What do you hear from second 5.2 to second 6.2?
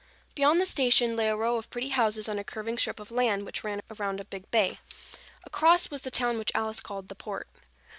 Across, was the